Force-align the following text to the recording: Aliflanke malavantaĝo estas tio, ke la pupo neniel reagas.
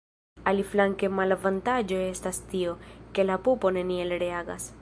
Aliflanke 0.51 1.09
malavantaĝo 1.17 2.01
estas 2.07 2.41
tio, 2.55 2.75
ke 3.19 3.29
la 3.31 3.41
pupo 3.49 3.77
neniel 3.79 4.21
reagas. 4.27 4.71